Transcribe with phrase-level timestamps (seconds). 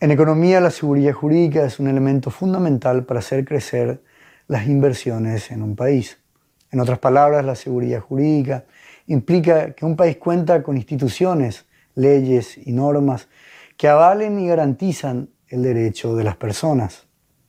[0.00, 4.00] En economía, la seguridad jurídica es un elemento fundamental para hacer crecer
[4.46, 6.18] las inversiones en un país.
[6.70, 8.64] En otras palabras, la seguridad jurídica
[9.08, 11.66] implica que un país cuenta con instituciones,
[11.96, 13.26] leyes y normas
[13.76, 17.08] que avalen y garantizan el derecho de las personas,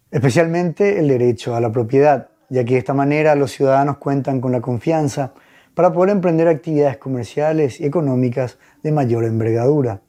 [0.10, 4.52] especialmente el derecho a la propiedad, ya que de esta manera los ciudadanos cuentan con
[4.52, 5.34] la confianza
[5.75, 10.02] para poder emprender actividades comerciales y económicas de mayor envergadura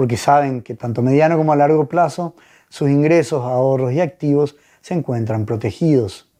[0.00, 2.34] porque saben que tanto a mediano como a largo plazo
[2.70, 6.32] sus ingresos, ahorros y activos se encuentran protegidos.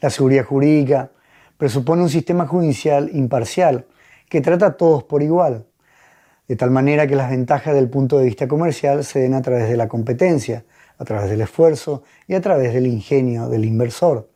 [0.00, 1.10] La seguridad jurídica
[1.56, 3.86] presupone un sistema judicial imparcial
[4.28, 5.66] que trata a todos por igual,
[6.46, 9.68] de tal manera que las ventajas del punto de vista comercial se den a través
[9.68, 10.64] de la competencia,
[10.98, 14.30] a través del esfuerzo y a través del ingenio del inversor.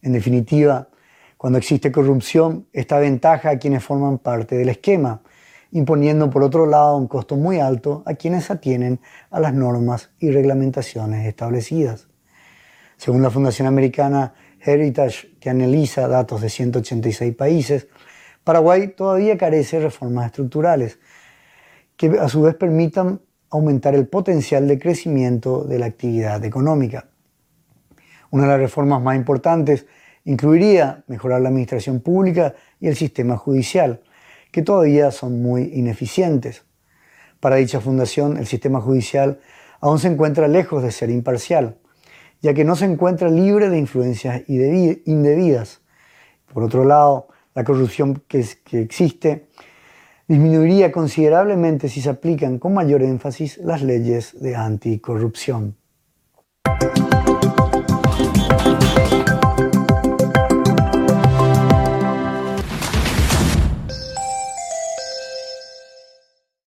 [0.00, 0.90] En definitiva,
[1.36, 5.22] cuando existe corrupción, esta ventaja a quienes forman parte del esquema,
[5.70, 10.30] imponiendo por otro lado un costo muy alto a quienes atienen a las normas y
[10.30, 12.08] reglamentaciones establecidas.
[12.96, 17.86] Según la Fundación Americana Heritage, que analiza datos de 186 países,
[18.44, 20.98] Paraguay todavía carece de reformas estructurales
[21.96, 27.08] que a su vez permitan aumentar el potencial de crecimiento de la actividad económica.
[28.30, 29.86] Una de las reformas más importantes
[30.24, 34.02] incluiría mejorar la administración pública y el sistema judicial,
[34.50, 36.64] que todavía son muy ineficientes.
[37.40, 39.40] Para dicha fundación, el sistema judicial
[39.80, 41.78] aún se encuentra lejos de ser imparcial,
[42.42, 45.80] ya que no se encuentra libre de influencias indebidas.
[46.52, 49.46] Por otro lado, la corrupción que, existe
[50.26, 55.77] disminuiría considerablemente si se aplican con mayor énfasis las leyes de anticorrupción.